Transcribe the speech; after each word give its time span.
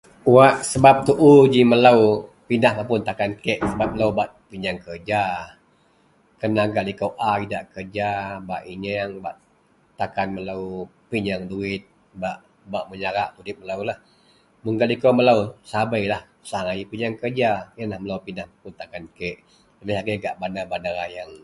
wak 0.33 0.55
sebab 0.71 0.95
tuu 1.07 1.39
ji 1.53 1.61
melou 1.71 1.99
pindah 2.47 2.73
mapun 2.79 3.01
takan 3.09 3.31
kek.. 3.45 3.57
sebab 3.71 3.87
melou 3.93 4.11
bak 4.19 4.29
piyeang 4.49 4.79
kerja, 4.85 5.23
kerna 6.39 6.63
gak 6.75 6.85
liko 6.89 7.07
a 7.29 7.31
idak 7.43 7.63
kerja 7.73 8.09
bak 8.49 8.61
iyeang 8.73 9.11
bak 9.25 9.35
takan 9.99 10.27
melou 10.37 10.63
piyeang 11.09 11.43
duwit 11.51 11.83
bak-bak 12.21 12.85
meyarak 12.91 13.29
udip 13.39 13.57
meloulah, 13.61 13.97
mun 14.63 14.75
gak 14.79 14.89
liko 14.91 15.09
melou 15.17 15.39
sabeilah 15.71 16.21
susah 16.41 16.59
agai 16.61 16.75
ji 16.79 16.85
piyeang 16.91 17.15
kerja, 17.21 17.49
ienlah 17.77 17.99
melou 18.01 18.19
pindah 18.25 18.47
mapun 18.51 18.73
takan 18.81 19.03
kek 19.17 19.37
lebih 19.79 19.95
agei 20.01 20.17
gak 20.25 20.35
bandar-bandar 20.41 20.95
ayeang 21.05 21.33